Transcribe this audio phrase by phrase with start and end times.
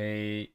[0.00, 0.50] OK，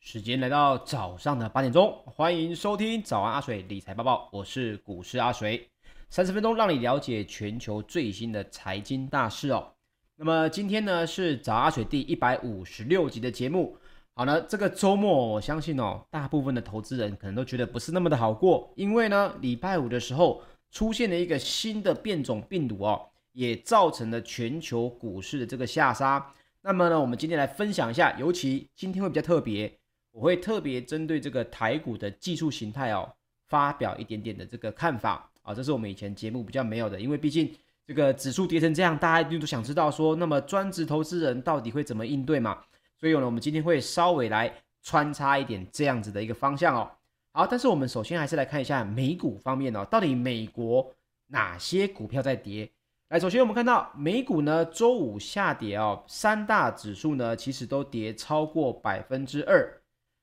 [0.00, 5.66] 时间来到早上的八点钟，欢迎收听早安阿水理财报报，我是股市阿水，
[6.10, 9.72] 三十分钟让你了解全球最新的财经大事哦。
[10.16, 13.78] 那么今天呢是早阿水第一百五十六集的节目。
[14.12, 26.30] 好呢，这个周末我相信哦，大部分的投资人可能都觉得不是那么的好过，因为呢礼拜五的时候出现了一个新的变种病毒哦，也造成了全球股市的这个下杀。
[26.66, 29.72] 那么呢，我们今天来分享一下，尤其今天会比较特别，
[30.10, 33.08] 我会特别针对这个台股的技术形态哦，
[33.46, 37.54] 发表一点点的这个看法啊，这是我们以前节目比较没有的，因为毕竟
[37.86, 42.60] 这个指数跌成这样，大家一定都想知道说，那么专职投资人到底会怎么应对嘛？
[42.98, 44.52] 所以呢，我们今天会稍微来
[44.82, 46.90] 穿插一点这样子的一个方向哦。
[47.30, 50.92] 好，但是我们首先还是来看一下美股方面哦，到底美国
[51.28, 52.68] 哪些股票在跌？
[53.08, 59.80] 来，首先我们看到美股呢，周五下跌哦，三大指数呢其实都跌超过百分之二。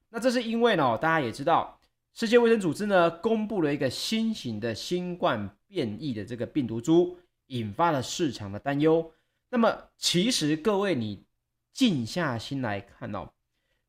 [0.10, 1.80] 那这是因为呢，大家也知道，
[2.14, 7.18] 世界卫生组织呢公布了一个新型的新冠变异的这个病毒株，
[7.48, 9.10] 引发了市场的担忧。
[9.50, 11.24] 那么其实各位你
[11.72, 13.30] 静下心来看哦，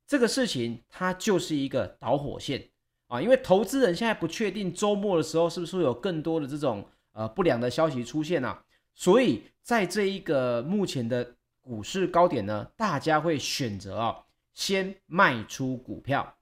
[0.06, 2.68] 这个事情它就是一个导火线
[3.08, 8.63] 啊，因为投资人现在不确定周末的时候是不是有更多的这种呃不良的消息出现啊。
[8.94, 16.36] 所以，在这一个目前的股市高点呢，大家会选择啊，先卖出股票。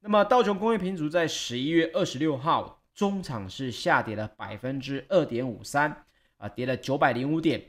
[0.00, 6.04] 那么，道琼工业平指在十一月二十六号中场是下跌了百分之二点五三，
[6.38, 7.62] 啊，跌了九百零五点。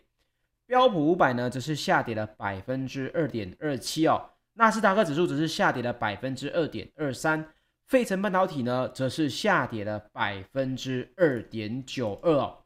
[0.66, 4.32] 标普五百呢，则是下跌了百分之二点二七哦。
[4.54, 7.54] 纳斯达克指数则是下跌了百分之二点二三。
[7.86, 12.63] 费城半导体呢，则是下跌了百分之二点九二哦。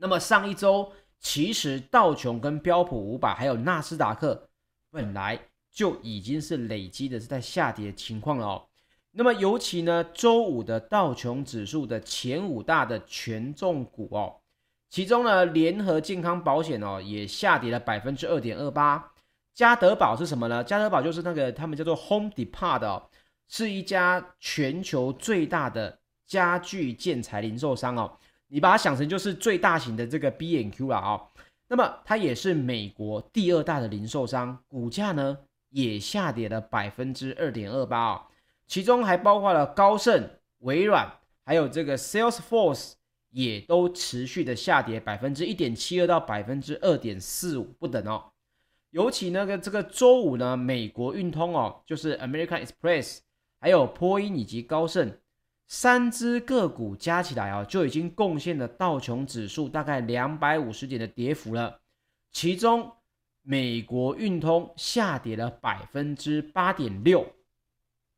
[0.00, 4.48] 那么上一周，其实道琼跟标普五百还有纳斯达克
[4.90, 5.38] 本来
[5.70, 8.66] 就已经是累积的是在下跌情况了哦。
[9.12, 14.36] 那么尤其呢，周五的道琼指数的前五大的权重股哦，
[14.88, 19.12] 其中呢，联合健康保险哦也下跌了百分之二点二八。
[19.52, 20.64] 家得宝是什么呢？
[20.64, 23.10] 家得宝就是那个他们叫做 Home Depot 哦，
[23.48, 28.16] 是一家全球最大的家具建材零售商哦。
[28.52, 31.22] 你把它想成就是最大型的这个 bnq 了啊，
[31.68, 35.38] 那么它也是美国第二大的零售商，股价呢
[35.70, 38.26] 也下跌了百分之二点二八啊，
[38.66, 40.28] 其中还包括了高盛、
[40.58, 41.08] 微软，
[41.44, 42.94] 还有这个 Salesforce
[43.30, 48.32] 也都持续的下跌百分之一点七二到百分之二点四五不等哦。
[48.90, 53.18] 尤其那个这个周五呢，美国运通哦，就是 American Express，
[53.60, 55.16] 还有波音以及高盛。
[55.72, 61.80] 三只个股加起来啊，就已经贡献了道琼指数大概两百五十点的跌幅了。
[62.32, 62.90] 其中，
[63.42, 67.24] 美国运通下跌了百分之八点六。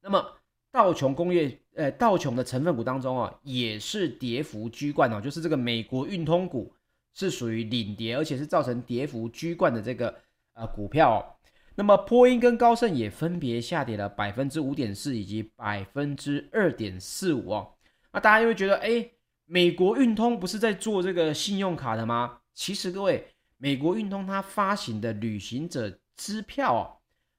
[0.01, 0.27] 那么，
[0.71, 6.73] 道琼工业，呃，道琼的成分股当中啊，也是跌幅居冠哦，就是这个美国运通股
[7.13, 10.19] 是属于领跌，而且是造成跌幅居冠的这个
[10.55, 11.32] 呃股票哦。
[11.75, 17.73] 那么波音跟高盛也分别下跌了百分之五点四以及百分之二点四五哦。
[18.13, 19.11] 那大家又会觉得，哎，
[19.47, 22.41] 美国运通不是在做这个信用卡的吗？
[22.53, 23.27] 其实各位，
[23.57, 26.83] 美国运通它发行的旅行者支票哦，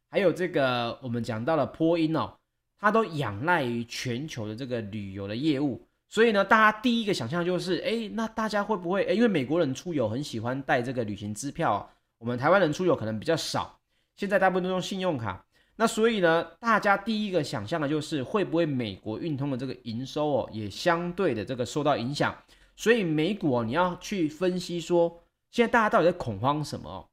[0.10, 2.34] 还有这个我们讲到了波音哦，
[2.80, 5.88] 它都仰赖于全球的这个旅游的业务。
[6.10, 9.04] 所以呢，大家第一个想象就是，哎，那大家会不会？
[9.06, 11.88] 哎，因为美国人出游很喜欢带这个旅行支票，
[12.18, 13.80] 我们台湾人出游可能比较少。
[14.16, 15.44] 现在大部分都用信用卡，
[15.76, 22.36] 那所以呢，大家第一个想象的就是会不会美国运通的这个营收哦，也相对的这个受到影响。
[22.76, 27.10] 所以美股哦，你要去分析说，现在大家到底在恐慌什么？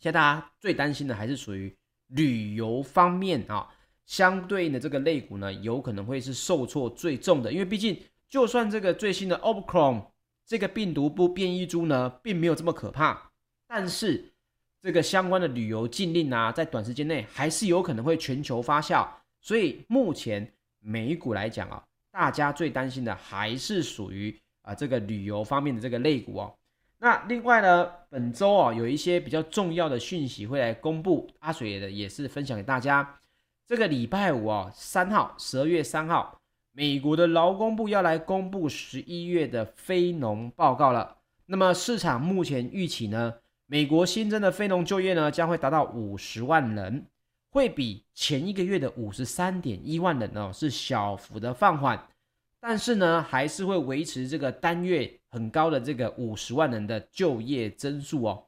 [0.00, 1.72] 现在大家最担心的还是属于
[2.08, 3.72] 旅游方面啊，
[4.04, 7.96] 相对应的这个类股呢，有可能会是受挫最重的，因为毕竟
[8.28, 10.04] 就算这个最新的 Omicron
[10.44, 13.30] 这个病毒不变异株呢，并没有这么可怕，
[13.68, 14.32] 但是。
[14.80, 19.06] 这个相关的旅游禁令啊，在短时间内还是有可能会全球发酵，
[19.40, 21.82] 所以目前美股来讲啊，
[22.12, 26.54] 大家最担心的还是属于啊这个旅游方面的这个类股哦。
[27.00, 33.18] 那另外呢，本周啊有一些比较重要的讯息会来公布，阿水的也是分享给大家。
[33.66, 36.40] 这个礼拜五啊，三号，十二月三号，
[36.72, 41.18] 美国的劳工部要来公布十一月的非农报告了。
[41.46, 43.34] 那么市场目前预期呢？
[43.70, 47.04] 美国新增的非农就业呢，将会达到五十万人，
[47.50, 52.08] 会比前一个月的五十三点一万人哦，是小幅的放缓，
[52.58, 58.46] 但是呢，还是会维持这个单月很高的这个五十万人的就业增速哦。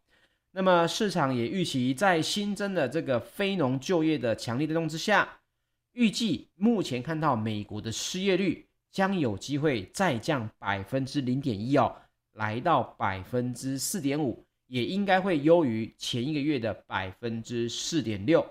[0.52, 5.40] 那么市场也预期，在新增的这个非农就业的强力推动之下，
[5.92, 11.94] 预计目前看到美国的失业率将有机会再降百分之零点一哦，
[12.32, 18.46] 来到百分之四点五，也应该会优于前一个月的百分之四点六。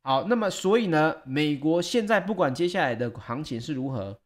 [0.00, 4.18] 好，那么所以呢，美国现在不管接下来的行情是如何，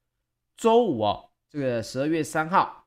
[0.57, 2.87] 周五哦，这个十二月三号。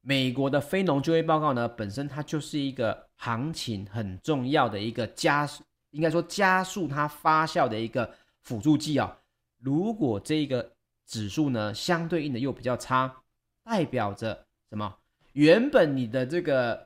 [0.00, 8.12] 美国的非农就业报告呢，本身它就是一个行情很重要的一个加速，应该说加速它发酵的一个
[8.42, 9.16] 辅助剂啊。
[9.58, 10.72] 如果这个
[11.06, 13.22] 指数呢相对应的又比较差，
[13.62, 14.96] 代表着什么？
[15.32, 16.85] 原本你的这个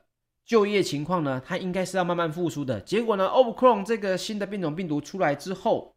[0.51, 2.77] 就业情况呢，它应该是要慢慢复苏的。
[2.81, 5.95] 结果呢，Omicron 这个新的变种病毒出来之后，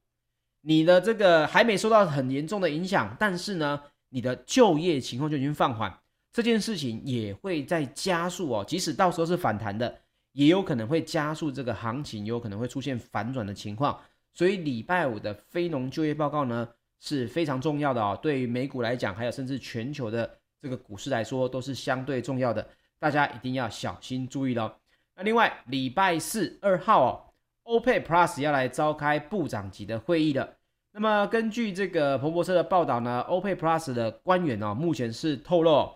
[0.60, 5.92] 你的这个还没受到很严重的影响，但是呢，你的就业情况就已经放缓。
[6.32, 9.92] 这件事情也会在加速哦，即使到时候是反弹的，
[10.34, 14.00] 也有可能会加速这个行情，有可能会出现反转的情况。
[14.32, 16.68] 所以礼拜五的非农就业报告呢
[17.00, 22.64] 是非常重要的哦，对于美股来讲，还有甚至全球的这个股市来说，都是相对重要的，
[23.04, 24.78] 大家一定要小心注意了。
[25.14, 27.20] 那另外，礼拜四二号哦
[27.64, 30.54] ，OPEC Plus 要来召开部长级的会议了。
[30.92, 35.86] 那么根据这个彭博社的报道呢欧佩 Plus 的官员哦，目前是透露。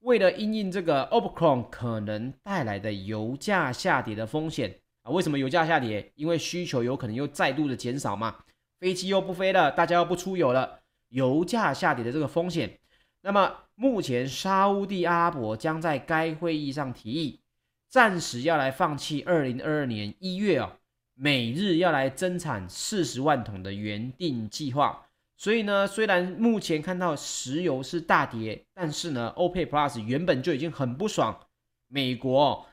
[0.00, 6.12] 为了因应这个 Omicron 可能带来的油价下跌的风险啊，为什么油价下跌？
[6.14, 8.36] 因为需求有可能又再度的减少嘛，
[8.78, 12.78] 飞机又不飞了，大家又不出游了，油价下跌的这个风险。
[13.22, 13.50] 那么
[13.80, 17.40] 目前沙乌地阿拉伯将在该会议上提议，
[17.88, 20.72] 暂时要来放弃二零二二年一月哦，
[21.14, 25.06] 每日要来增产四十万桶的原定计划。
[25.38, 31.46] 所以呢，虽然目前看到石油是大跌，但是呢，OPEC Plus 原本就已经很不爽，
[31.88, 32.66] 美国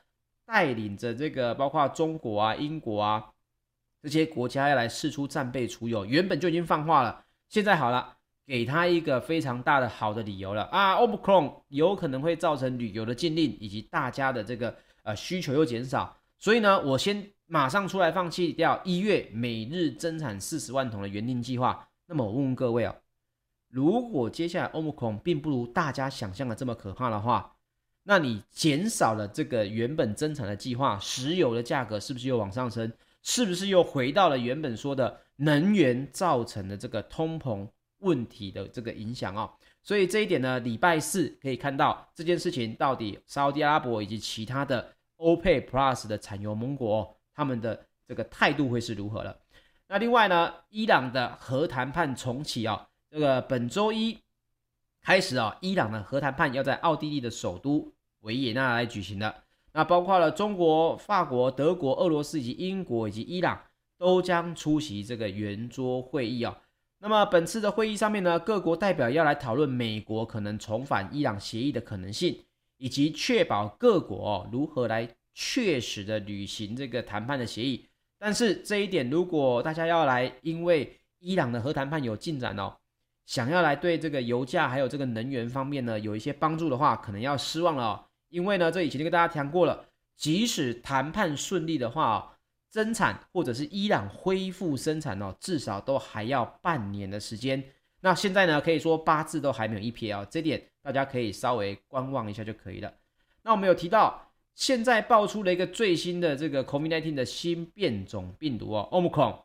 [0.44, 3.32] 带领着这个包括中国啊、英国啊
[4.02, 7.24] 这些国家要来试出战备储油，原本就已经放话了。
[7.48, 8.17] 现在好了，
[8.48, 21.86] 给他一个非常大的好的理由了啊，Omicron 有可能会造成旅游的禁令，以及大家的这个呃需求又减少，所以呢，我先马上出来放弃掉一月每日增产四十万桶的原定计划。
[22.06, 22.96] 那么我问问各位啊，
[23.68, 27.54] 如果接下来 Omicron 并不如大家想象的这么可怕的话，
[28.04, 32.90] 那你减少了这个原本增产的计划，石油的价格是不是又往上升？
[33.22, 37.68] 是不是又回到了原本说的能源造成的这个通膨
[38.00, 39.50] 问题的这个影响啊？
[39.82, 49.36] 所以这一点呢，礼拜四可以看到这件事情到底沙乌地阿拉伯以及其他的欧佩 Plus 的产油盟国他们的这个态度会是如何了？
[49.86, 54.18] 那另外呢，伊朗的核谈判重启啊，这个本周一
[55.00, 57.90] 开始啊，伊朗的核谈判要在奥地利的首都
[58.20, 59.44] 维也纳来举行的。
[59.72, 63.58] 那包括了中国、法国、德国、俄罗斯以及英国以及伊朗
[63.96, 66.58] 都将出席这个圆桌会议啊。
[67.00, 72.44] 那么本次的会议上面呢，各国代表要来讨论美国可能重返伊朗协议的可能性，
[72.76, 77.86] 以及确保各国如何来确实的履行这个谈判的协议。
[78.18, 82.76] 但是这一点，如果大家要来，因为伊朗的核谈判有进展哦，
[83.26, 88.04] 想要来对这个油价还有这个能源方面呢有一些帮助的话，可能要失望了哦。
[88.28, 89.86] 因为呢，这以前就跟大家谈过了，
[90.16, 92.28] 即使谈判顺利的话哦，
[92.70, 97.62] 增产或者是伊朗恢复生产哦，至少都还要半年的时间。
[98.00, 102.92] 那现在呢，可以说八字都还没有一撇哦，这点大家可以稍微观望一下就可以了。
[103.42, 104.24] 那我们有提到。
[104.54, 109.42] 现在爆出了一个最新的这个 COVID-19 的新变种病毒哦，Omicron。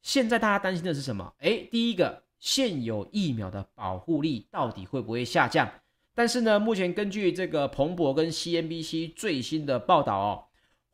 [0.00, 1.34] 现在大家担心的是什么？
[1.40, 5.68] 诶，第一个，现有疫苗的保护力到底会不会下降？
[6.14, 10.44] 但是呢，目前根据这个彭博跟 CNBC 最新的报道哦，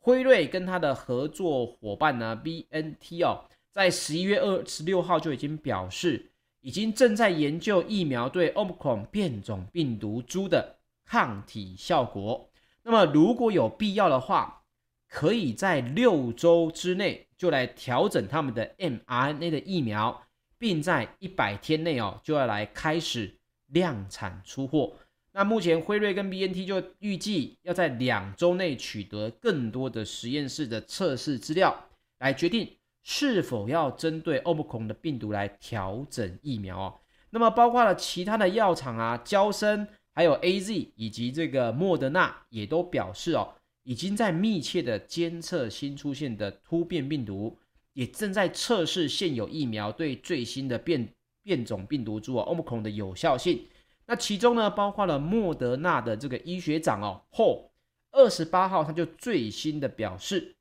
[0.03, 6.31] 辉瑞跟他的合作伙伴呢 BNT 哦，在十一月二十六号就已经表示，
[6.61, 12.49] 已经正在研究疫苗对 Omicron 变种病毒株的抗体效果。
[12.81, 14.63] 那么如果有必要的话，
[15.07, 20.23] 可以在六周之内就来调整他们的 mRNA 的疫苗，
[20.57, 24.93] 并在一百天内哦就要来开始量产出货。
[25.33, 31.87] 那目前辉瑞跟 BNT 就预计要在两周内取得更多的实验室的测试资料，
[32.19, 32.69] 来决定
[33.03, 36.99] 是否要针对 Omicron 的病毒来调整疫苗哦。
[37.29, 39.87] 那么包括了其他的药厂啊，娇生。
[40.13, 47.57] 还有 AZ 以及这个莫德纳也都表示哦，已经在密切的监测新出现的突变病毒，
[47.93, 51.07] 也正在测试现有疫苗对最新的变
[51.41, 53.65] 变种病毒株哦，Omicron 的有效性。
[54.11, 57.69] 那其中呢，包括了莫德纳的这个医学长哦，Paul
[58.11, 60.57] 二十八号他就最新的表示，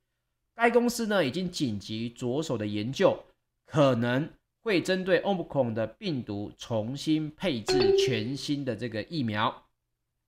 [0.54, 3.24] 该公司呢已经紧急着手的研究，
[3.66, 4.30] 可能
[4.62, 9.64] 会针对 Omicron 的病毒重新配置全新的这个疫苗。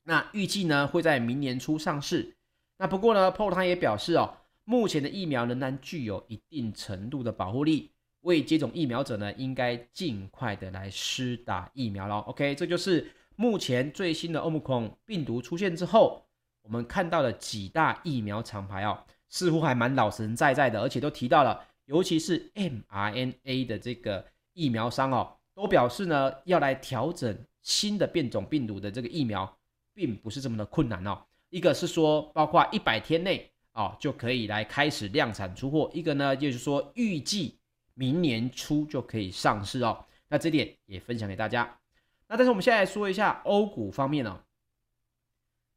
[0.03, 2.35] 那预计呢会在明年初上市。
[2.79, 12.25] 那不过呢，Paul 他也表示哦，目前的疫苗仍然具有一定程度的保护力，未接种疫苗者呢应该尽快的来施打疫苗喽。
[12.27, 16.25] OK，这就是目前最新的 Omicron 病毒出现之后，
[16.63, 24.25] 我们看到的几大疫苗厂牌哦，似乎还蛮老神在在的，而且都提到了，尤其是 mRNA 的这个
[24.55, 29.57] 疫苗商哦，都表示呢要来调整新的变种病毒的这个疫苗。
[29.95, 31.23] 并不是这么的困难哦。
[31.51, 37.59] 一个是说，包括一百天内哦就可以来开始量产出货；一个呢，就是说预计
[37.95, 40.05] 明年初就可以上市哦。
[40.29, 41.79] 那这点也分享给大家。
[42.29, 44.41] 那但是我们现在来说一下欧股方面哦，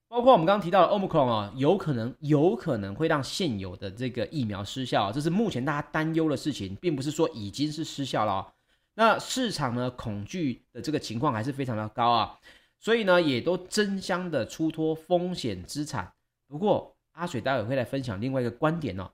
[0.08, 8.54] 包括我们刚刚提到的 Omicron 啊，有可能有可能会让现有的这个疫苗失效，这是目前大家担忧的事情，并不是说已经是失效了哦。
[8.94, 12.40] 那市场呢恐惧的这个情况还是非常的高啊。
[12.80, 16.14] 所以呢，也都争相的出脱风险资产。
[16.48, 19.10] 不过，阿水待会会来分享另外一个观点哦。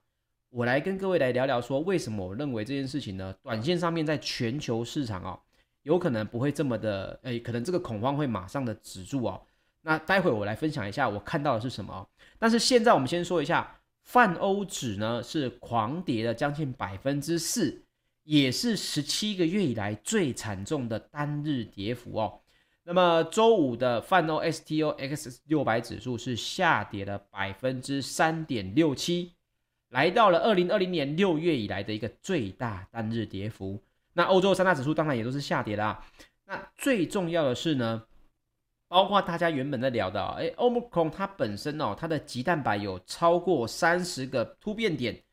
[0.52, 3.34] 我来跟各位来聊聊，说为什么我认为这件事情呢？
[3.42, 5.40] 短线上面在全球市场哦，
[5.84, 9.42] 有可能不会这么的，哎，可能这个恐慌会马上的止住哦。
[9.82, 12.06] 那待会我来分享一下我看到的是什么。
[12.38, 17.82] 但是现在我们先说一下，泛欧指呢是狂跌了将近百分之四，
[18.24, 22.42] 也是十七个月以来最惨重的单日跌幅哦。
[22.84, 29.32] 那么周五的泛欧 STOXX 六百指数是下跌了百分之三点六七，
[29.92, 33.80] 来到了二零二零年六月以来的一个最大单日跌幅。
[34.14, 36.04] 那欧洲三大指数当然也都是下跌啦。
[36.46, 38.04] 那最重要的是呢，
[38.88, 45.24] 包括大家原本在聊的，哎欧姆空它本身哦，它的棘蛋白有超过三十个突变点，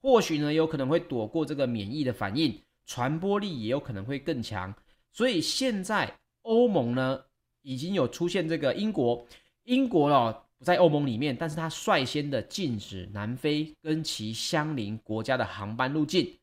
[0.00, 4.74] 或许呢有可能会躲过这个免疫的反应，传播力也有可能会更强。
[5.12, 6.18] 所以现在。
[6.48, 7.24] 欧盟呢
[7.62, 9.26] 已经有出现这个英国，
[9.64, 16.38] 英国哦不在欧盟里面，但是它率先的禁止南非跟其相邻国家的航班入境。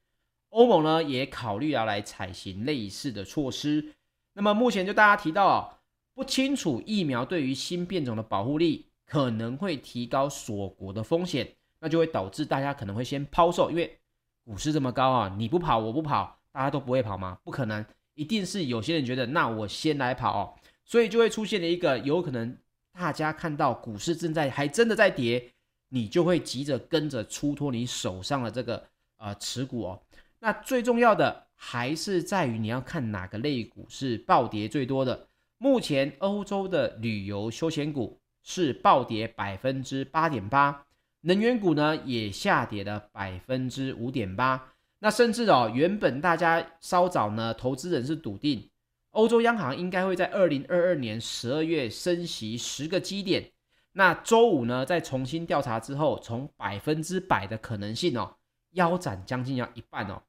[0.49, 3.93] 欧盟呢也考虑要来采行类似的措施。
[4.33, 5.73] 那么目前就大家提到哦，
[6.13, 13.99] 不清楚疫苗对于新变种的保护力可能会提高锁国的风险，那就会导致大家可能会先抛售，因为
[14.43, 17.37] 股市这么高啊，你不跑我不跑，大家都不会跑吗？
[17.43, 17.83] 不可能。
[18.15, 20.53] 一定是有些人觉得，那我先来跑哦，
[20.85, 22.55] 所以就会出现了一个有可能，
[22.93, 25.51] 大家看到股市正在还真的在跌，
[25.89, 28.83] 你就会急着跟着出脱你手上的这个
[29.17, 30.01] 呃持股哦。
[30.39, 35.27] 那最重要的还是在于你要看哪个类股是暴跌最多的。
[35.57, 40.85] 目前欧洲的旅游休闲股是暴跌百分之八点八，
[41.21, 44.73] 能源股呢也下跌了百分之五点八。
[44.99, 48.69] 那甚至哦，原本大家稍早呢，投资人是笃定
[49.13, 53.51] 欧洲央行应该会在二零二二年十二月升息十个基点。
[53.93, 58.35] 那周五呢，在重新调查之后，从百分之百的可能性哦，
[58.71, 60.21] 腰斩将近要一半哦。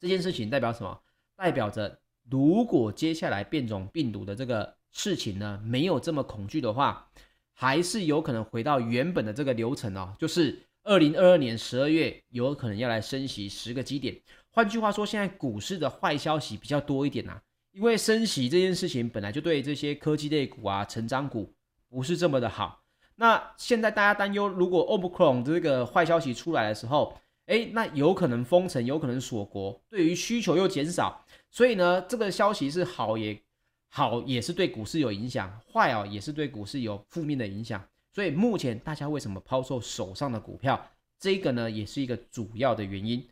[0.00, 1.00] 这件事情代表什么？
[1.36, 7.10] 代表着如果接下来变种病毒的这个事情呢，没有这么恐惧的话，
[7.52, 10.66] 还是有可能回到原本的这个流程哦，就是。
[10.82, 14.18] 二零二二年十二月有可能要来升息十个基点，
[14.48, 21.52] 换句话说，现在股市的坏消息比较多一点呐、啊，因为升息这件事情本来就对这些科技类股啊、成长股
[21.88, 22.82] 不是这么的好。
[23.16, 33.40] 那现在大家担忧，如果 Omicron 这个坏消息出来的时候，哎，那有可能封城，有可能锁国，对于需求又减少，所以呢，这个消息是好也
[33.88, 37.84] 好，也是对股市有影响；坏哦，也是对股市有负面的影响。
[38.12, 40.90] 所以目前大家为什么抛售手上的股票？
[41.18, 43.28] 这个呢也是一个主要的原因。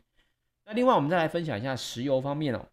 [0.65, 2.65] 那另外我们再来分享一下石油方面哦。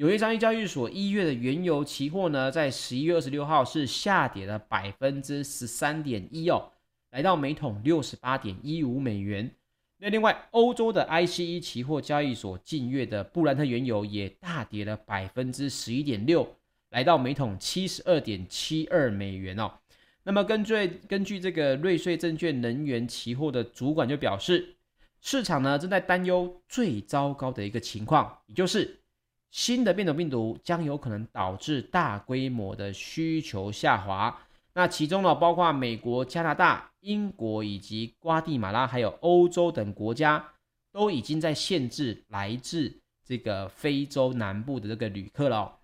[0.00, 6.72] 纽约商业交易所一月的原油期货呢，在十一月二十六号是下跌了百分之十三点一哦，
[7.10, 9.54] 来到每桶六十八点一五美元。
[9.98, 16.56] 那另外欧洲的 ICE 期货交易所近月的布兰特原油也大跌了百分之十一点六，
[16.88, 19.70] 来到每桶七十二点七二美元哦。
[20.22, 24.76] 那么根据根据这个瑞穗证券能源期货的主管就表示，
[25.20, 28.99] 市场呢正在担忧最糟糕的一个情况，也就是
[29.50, 34.36] 新的变种病毒将有可能导致大规模的需求下滑。
[34.72, 40.52] 那其中呢，包括美国、加拿大、英国以及瓜地马拉，还有欧洲等国家，
[40.92, 45.78] 都已经在限制来自这个非洲南部的这个旅客了。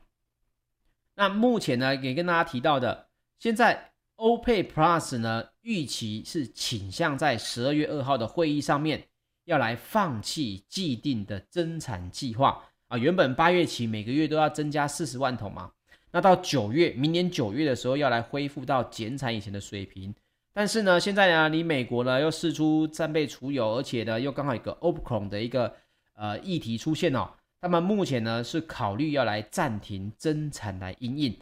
[1.15, 3.09] 那目前呢，也跟大家提到的，
[3.39, 3.93] 现在。
[4.17, 9.09] 欧佩 Plus 呢，预期是倾向在十二月二号的会议上面
[9.45, 12.99] 要来放弃既定的增产计划啊。
[12.99, 15.71] 原本八月起每个月都要增加四十万桶嘛，
[16.11, 20.15] 那到九月，明年九月的时候要来恢复到减产以前的水平。
[20.53, 25.75] 但是呢，现在呢，你美国呢又试出战备储油，而且呢又刚好有个 Omicron 的一个
[26.15, 27.29] 呃议题出现哦。
[27.61, 31.37] 他们目前呢是考虑要来暂停增产来因应。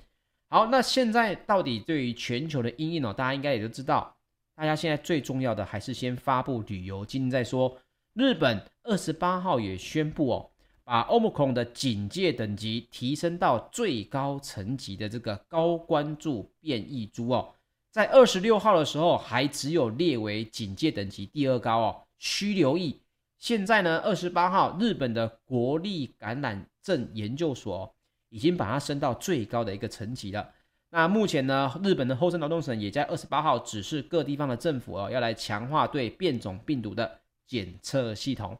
[0.48, 4.16] 好，那现在到底对于全球的因应哦，大家应该也都知道。
[4.56, 7.76] 大家现在最重要的还是先发布旅游，今天再说。
[8.14, 10.50] 日本二十八号也宣布哦，
[10.84, 17.52] 把 Omicron 的警戒等级提升到最高层级的这个高关注变异株哦。
[17.90, 23.00] 在二十六号的时候还只有列为警戒等级第二高哦，需留意。
[23.38, 27.92] 现在呢，二十八号日本的国立感染症研究所。
[28.30, 30.50] 已经把它升到最高的一个层级了。
[30.90, 38.59] 那目前呢，日本的厚生劳动省也在二十八号指示各地方的政府哦，要来强化对变种病毒的检测系统。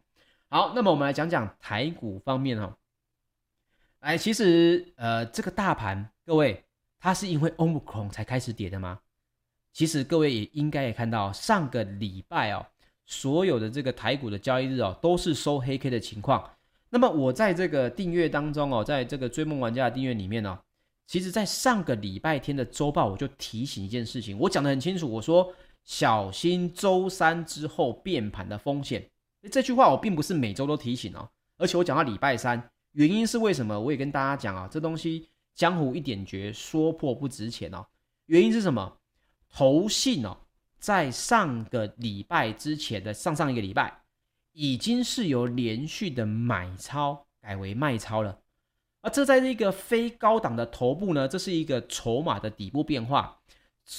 [0.55, 2.79] 好，那么我们来讲讲台股方面哈。
[3.99, 6.65] 哎，其实呃，这个大盘各位，
[7.01, 9.01] 它是因为 Omicron 才开始跌的吗？
[9.73, 12.65] 其实各位也应该也看到，上个礼拜哦，
[13.05, 16.49] 所有的这个台股的交易日哦，都是收黑 K 的情况。
[16.89, 20.57] 那么我在这个订阅当中哦，在这个追梦玩家的订阅里面呢，
[21.09, 29.11] 其实，在上个礼拜天的周报，我就提醒一件事情，我讲的很清楚，我说小心周三之后变盘的风险。
[29.51, 33.79] 这句话我并不是每周都提醒哦，而且我讲到礼拜三，原因是为什么？
[33.79, 37.87] 我也跟大家讲啊，这东西江湖一点诀，说破不值钱哦。
[38.27, 38.99] 原因是什么？
[39.51, 40.37] 投信哦，
[40.79, 44.01] 在上个礼拜之前的上上一个礼拜。
[44.57, 48.39] 已经是由连续的买超改为卖超了，
[49.01, 53.41] 而这在一个非高档的头部呢，这是一个筹码的底部变化，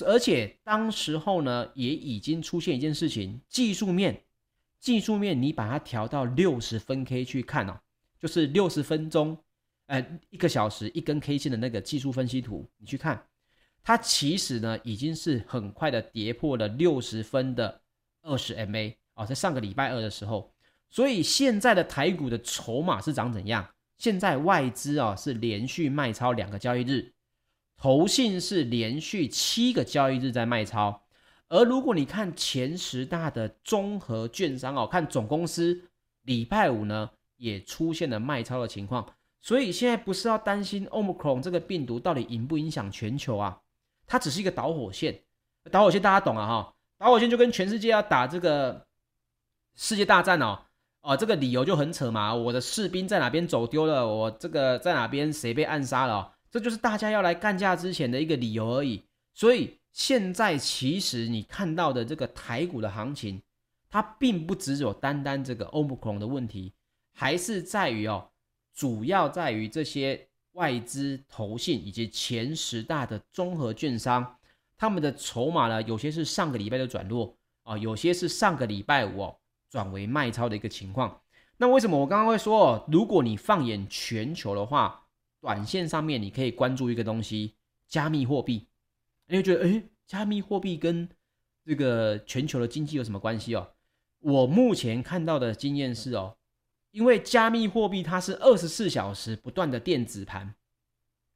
[0.06, 4.24] 而且当时候呢，也已经出现一件事情，技术面，
[4.86, 7.76] 技术面你把它调到六十分 K 去看哦，
[8.20, 9.36] 就是六十分钟，
[9.88, 13.26] 呃，一个小时一根 K 线的那个技术分析图，你去看，
[13.82, 17.82] 它其实呢已经是很快的跌破了六十分的
[18.22, 18.94] 二十 MA。
[19.16, 20.54] 哦，在上个礼拜二的时候，
[20.92, 23.68] 所以现在的台股的筹码是长怎样？
[23.98, 27.12] 现在外资啊是连续卖超两个交易日，
[27.76, 31.05] 投信是连续七个交易日在卖超，
[31.50, 35.82] 而如果你看前十大的综合券商哦，看总公司
[36.24, 39.08] 礼拜五呢也出现了卖超的情况，
[39.42, 43.60] 所以现在不是要担心 Omicron 这个病毒到底影不影响全球啊？
[44.08, 45.22] 它只是一个导火线，
[45.72, 48.86] 导火线大家懂了哈，导火线就跟全世界要打这个。
[49.78, 50.58] 世界大战哦，
[51.02, 52.34] 哦，这个理由就很扯嘛。
[52.34, 54.08] 我的士兵在哪边走丢了？
[54.08, 56.34] 我这个在哪边谁被暗杀了？
[56.50, 59.04] 这就是大家要来干架之前的一个理由而已。
[59.34, 63.42] 所以现在其实你看到的这个台股的行情，
[63.90, 66.74] 它并不只有单单这个 Omicron 的问题，
[67.14, 68.30] 还是在于哦，
[68.74, 74.36] 主要在于这些外资投信以及前十大的综合券商，
[74.78, 79.38] 他们的筹码呢，有些是上个礼拜就转弱啊，有些是上个礼拜五哦。
[79.70, 81.22] 转为卖超的一个情况，
[81.56, 85.08] 那为什么我刚刚会说，如果你放眼全球的话，
[85.40, 87.56] 短线上面你可以关注一个东西，
[87.88, 88.68] 加密货币。
[89.28, 91.10] 你会觉得，哎，加密货币跟
[91.66, 93.72] 这个全球的经济有什么关系哦？
[94.20, 96.38] 我目前看到的经验是哦，
[96.92, 100.56] 因为加密货币它是二十四小时不断的电子盘，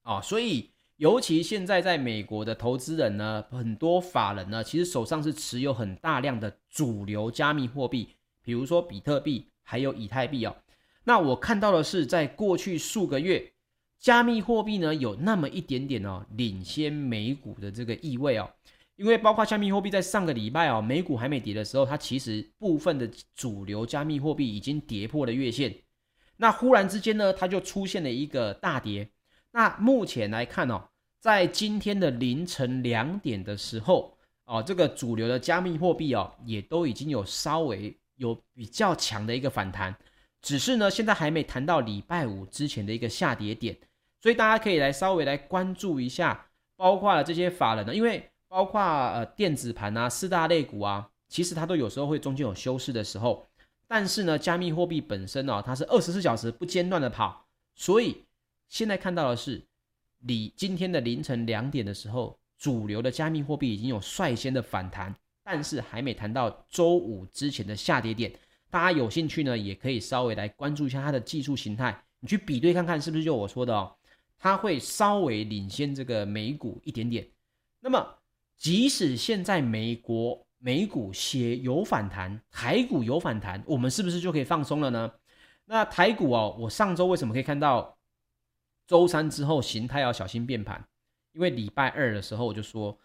[0.04, 8.16] 哦，所以尤其现在在美国的投资人呢，很多法人呢，其实手上是持有很大量的主流加密货币。
[8.42, 10.56] 比如说比特币还有以太币哦，
[11.04, 13.54] 那我看到的是，在过去数个月，
[14.00, 18.50] 加密货币呢有那么一点点哦领先美股的这个意味哦，
[18.96, 25.76] 因为包括加密货币在上个礼拜哦，美股还没跌的时候，它其实部分的主流加密货币已经跌破了月线，
[26.38, 29.10] 那忽然之间呢，它就出现了一个大跌。
[29.52, 37.96] 那目前来看哦，在今天的凌晨两点的时候哦，这个主流的加密货币哦，也都已经有稍微。
[38.20, 39.96] 有比较强的一个反弹，
[40.42, 43.74] 只是呢，现在还没谈到礼拜五之前的一个下跌点，
[44.22, 53.48] 所以大家可以来稍微来关注一下，包括了这些法人呢，因为包括呃电子盘啊、四大类股啊，其实它都有时候会中间有休市的时候，
[53.88, 58.26] 但是呢，加密货币本身呢、哦，它是二十四小时不间断的跑，所以
[58.68, 59.66] 现在看到的是，
[60.20, 65.16] 你今天的凌晨两点的时候，主流的加密货币已经有率先的反弹。
[65.52, 68.32] 但是还没谈到周五之前的下跌点，
[68.70, 73.92] 大家有兴趣呢，也可以稍微来关注一下它的技术形态，你去比对看看是不是就我说的哦，
[74.40, 77.28] 它会稍微领先这个美股一点点。
[77.82, 78.16] 那么
[78.58, 85.12] 即使现在美国美股写有反弹，台股有反弹，我们是不是就可以放松了呢？
[85.66, 87.98] 那台股哦，我上周为什么可以看到
[88.88, 90.84] 周三之后形态要小心变盘？
[91.34, 92.98] 因为礼拜二的时候我就说，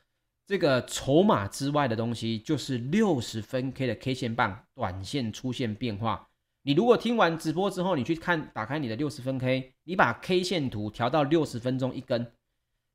[0.47, 6.29] 这个筹码之外的东西就是六十分 K 的 K 线棒短线出现变化。
[6.67, 12.33] 你如果听完直播之后，你去看打开你的六十分 K，你把 K 线图调到六十分钟一根，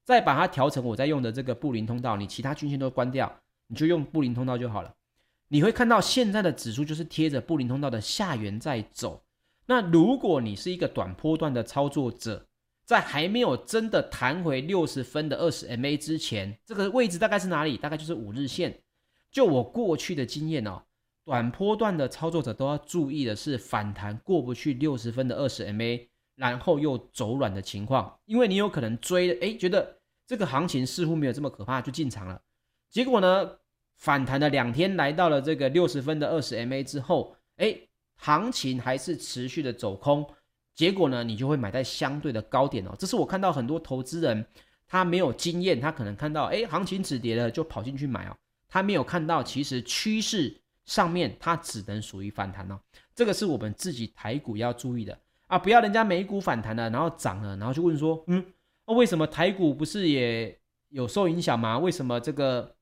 [0.03, 3.31] 再把它调成我在用的这个布林通道，你其他均线都关掉，
[3.67, 4.95] 你就用布林通道就好了。
[5.49, 9.23] 你会看到现在的指数就是贴着布林通道的下缘在走。
[9.67, 12.47] 那如果你是一个短波段的操作者，
[12.85, 17.77] 在还没有真的弹回六十分的二十 MA 之前，这个位置大概是哪里？
[17.77, 18.81] 大概就是五日线。
[19.31, 20.81] 就我过去的经验哦，
[21.29, 32.41] 短波段的操作者都要注意的是反弹过不去六十分的二十 MA，然后又走软的情况，因为你有可能追，哎，觉得这个行情似乎没有这么可怕，就进场了。
[32.89, 33.51] 结果呢，
[33.95, 37.77] 反弹了两天，来到了这个六十分的二十 MA 之后，哎。
[38.21, 40.27] 行情还是持续的走空，
[40.75, 42.93] 结果呢，你就会买在相对的高点哦。
[42.99, 44.45] 这是我看到很多投资人
[44.85, 48.35] 他没有经验，他可能看到哎，行情止跌了就跑进去买哦，
[48.67, 50.53] 他没有看到其实趋势
[50.89, 52.79] 上面它只能属于反弹哦。
[53.13, 58.43] 这个是我们自己台股要注意的啊，不要人家美股反弹了，然后涨了，然后就问说，嗯，
[58.87, 61.77] 那为什么台股不是也有受影响吗？
[61.77, 62.75] 为什么这个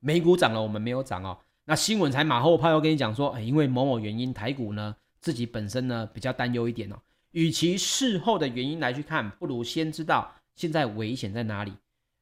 [0.00, 1.36] 美股涨了，我们没有涨哦？
[1.66, 6.96] 那新闻才马后炮要跟你讲说，哎，因为某某原因，台股呢自己本身呢比较担忧一点哦。
[7.32, 11.74] 与其事后的原因来去看，不如先知道现在危险在哪里。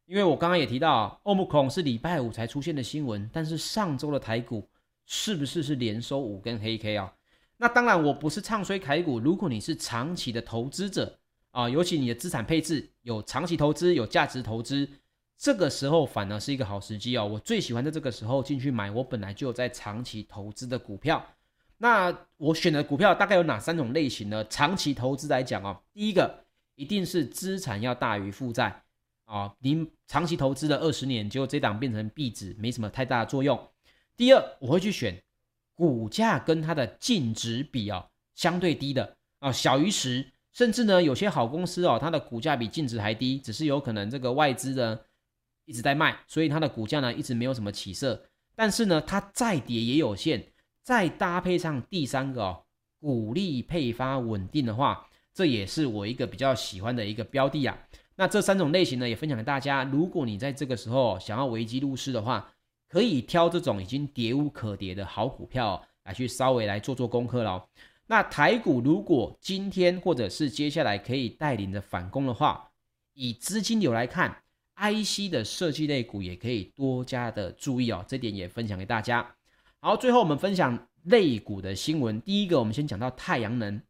[0.07, 4.69] 因为我刚刚也提到欧姆孔是礼拜五才出现的新闻，但是上周的台股
[5.07, 7.12] 是不是是连收五根黑 K 啊？
[7.59, 9.21] 那当然，我不是唱衰凯股。
[9.21, 11.19] 如果你是长期的投资者
[11.53, 14.88] 啊，尤其你的资产配置有长期投资、有价值投资。
[15.38, 18.91] 这个时候反而是一个好时机哦，我最喜欢在这个时候进去买。
[18.91, 21.25] 我本来就有在长期投资的股票，
[21.79, 24.45] 那我选的股票大概有哪三种类型呢？
[24.47, 26.45] 长期投资来讲哦，第一个
[26.77, 28.85] 一定是资产要大于负债
[29.25, 33.59] 啊，您长期投资了二十年，结果这档变成壁纸，没什么太大的作用。
[34.16, 35.22] 第二，我会去选
[35.75, 45.01] 股价跟它的净值比哦相对低的啊，小于十，甚至呢有些好公司哦，它的股价比净值还低，只是有可能这个外资呢。
[45.64, 48.20] 一直在卖，所以它的股价呢一直没有什么起色。
[48.57, 50.44] 但是呢，它再跌也有限。
[50.83, 52.64] 再搭配上第三个哦，
[53.01, 57.79] 股利配发稳定的话，这也是我一个比较喜欢的一个标的啊。
[58.16, 59.85] 那这三种类型呢，也分享给大家。
[59.85, 62.53] 如果你在这个时候想要危机入市的话，
[62.92, 67.66] 可以挑这种已经跌无可跌的好股票来去稍微来做做功课喽。
[68.07, 72.70] 那台股如果今天或者是接下来可以带领着反攻的话，
[73.14, 74.37] 以资金流来看。
[74.74, 79.35] IC 的设计类股也可以多加的注意哦，这点也分享给大家。
[79.81, 82.20] 好，最后我们分享类股的新闻。
[82.22, 83.81] 第一个，我们先讲到太阳能。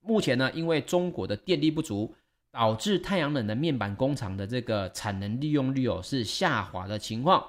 [0.00, 2.14] 目前呢，因为中国的电力不足，
[2.50, 7.42] 导致太阳能的面板工厂的这个产能利用率哦是下滑的情况，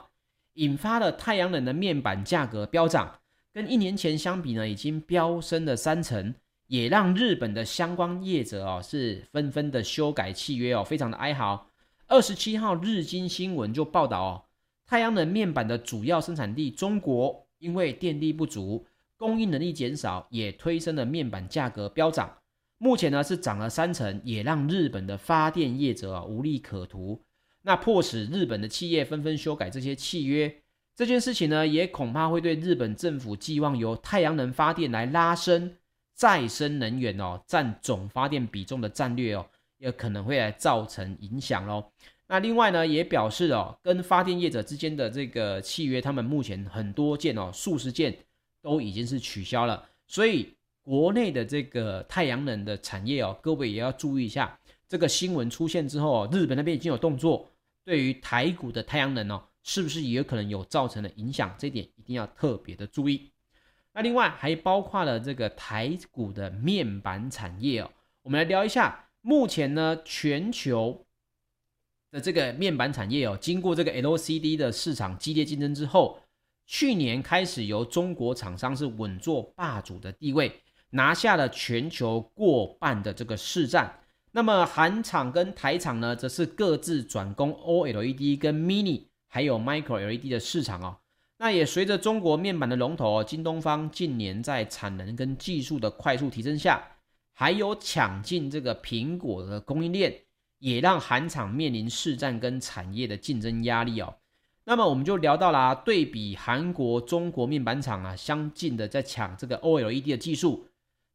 [0.59, 3.19] 引发了太阳能的面板价格飙涨，
[3.53, 6.35] 跟一年前相比呢，已经飙升了三成，
[6.67, 11.67] 也让日本的相关业者哦是纷纷的修改契约哦，非常的哀嚎。
[12.07, 14.43] 二十七号，日经新闻就报道哦，
[14.85, 22.35] 太阳能面板的主要生产地中国，因为电力不足，供应能力减少，也推升了面板价格飙涨。
[22.77, 27.23] 目前呢是涨了三成，也让日本的发电业者啊无利可图。
[27.69, 30.51] 那迫使日本的企业纷纷修改这些契约。
[30.95, 35.75] 这件事情呢，也恐怕会对日本政府寄望由太阳能发电来拉升
[36.15, 39.45] 再生能源哦占总发电比重的战略哦。
[39.77, 41.85] 也可能会来造成影响喽。
[42.27, 48.17] 那另外呢，也表示哦，跟发电业者之间的这个契约，他们目前很多件哦，数十件
[48.63, 49.87] 都已经是取消了。
[50.07, 50.49] 所以
[50.81, 54.59] 国内的这个太阳能的产业哦，各位也要注意一下。
[54.87, 57.47] 这个新闻出现之后，日本那边已经有动作，
[57.89, 61.55] 对于台股的太阳能哦，是不是也有可能有造成的影响？
[61.57, 63.31] 这点一定要特别的注意。
[63.93, 67.89] 那另外还包括了这个台股的面板产业哦，
[68.21, 69.09] 我们来聊一下。
[69.21, 71.07] 目前呢，全球
[72.11, 76.21] 的这个面板产业哦，经过这个 LCD 的市场激烈竞争之后，
[76.67, 83.98] 去年开始由中国厂商是稳坐霸主的地位，拿下了全球过半的这个市占。
[84.31, 90.97] 那么韩厂跟台厂呢，则是各自转攻 OLED 跟 Mini 还有 Micro LED 的市场哦。
[91.37, 96.83] 那也随着中国面板的龙头京东方近年在产能跟技术的快速提升下。
[97.31, 100.13] 还有抢进这个苹果的供应链，
[100.57, 104.13] 也让韩厂面临市占跟产业的竞争压力哦。
[104.65, 110.67] 那么我们就聊到了对比韩国、中国面板厂啊相近的在抢这个 OLED 的技术，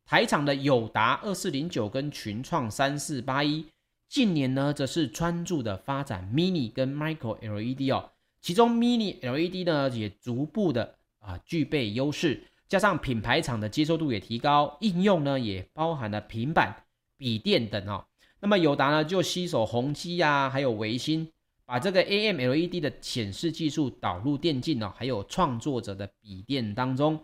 [0.07, 3.65] 台厂的友达二四零九跟群创三四八一，
[4.07, 8.11] 近年呢则是专注的发展 Mini 跟 Micro LED 哦，
[8.43, 16.85] 其中 Mini LED 呢也逐步的啊具备优势，加上品牌厂的接受度也提高，应用呢也包含了平板、
[17.17, 18.05] 笔电等哦。
[18.41, 21.31] 那么友达呢就吸手宏基呀，还有微星。
[21.67, 27.19] 把这个 AMLED 的显示技术导入电竞哦，还有创作者的笔电当中。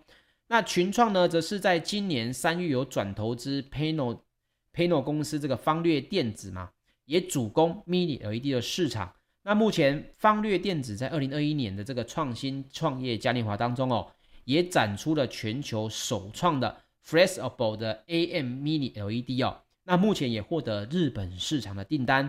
[0.52, 4.18] 那群创呢，则是在今年三月有转投资 Panel
[4.74, 6.70] Panel 公司这个方略电子嘛，
[7.04, 9.14] 也主攻 Mini LED 的市场。
[9.44, 14.10] 那目前方略电子在二零二一年的这个创新创业嘉年华当中哦，
[14.44, 22.28] 也展出了全球首创的 Flexible 的 AM Mini LED 哦，那目前也获得日本市场的订单。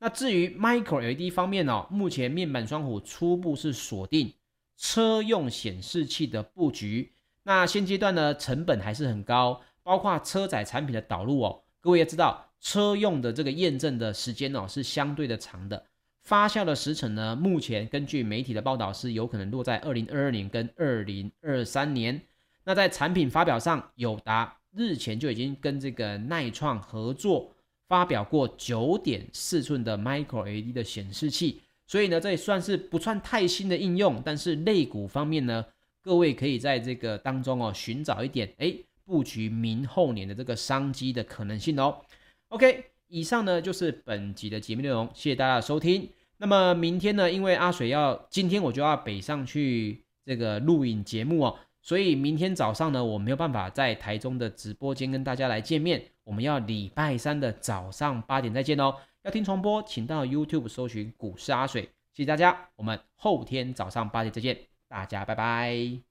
[0.00, 4.32] 那至于 Micro LED 方面哦，目前面板双虎初步是锁定
[4.76, 7.12] 车用显示器的布局。
[7.42, 11.62] 那现阶段呢，成本还是很高，包括车载产品的导入哦。
[11.80, 15.84] 各位也知道，车用的这个验证的时间哦是相对的长的，
[16.22, 22.20] 发酵的时程呢，目前根据媒体的报道是有可能落在二零二二年跟二零二三年。
[22.64, 27.52] 那在产品发表上，友达日前就已经跟这个耐创合作。
[27.88, 34.22] 发表过九点四寸的 Micro LED 的显示器，所以呢，这也算是不算太新的应用。
[34.24, 35.66] 但是类股方面呢，
[36.02, 42.00] 各位可以在这个当中哦寻找一点哎布局明后年的这个商机的可能性哦。
[42.48, 46.08] OK，以上呢就是本集的节目内容，谢谢大家的收听。
[46.38, 51.58] 那么明天呢，因为阿水要今天我就要北上去这个录影节目哦。
[51.82, 56.02] 所以明天早上呢，我没有办法在台中的直播间跟大家来见面。
[56.24, 58.94] 我们要礼拜三的早上八点再见哦。
[59.22, 61.82] 要听重播，请到 YouTube 搜寻股市阿水。
[62.12, 66.09] 谢谢大家，我们后天早上八点再见，大家拜拜。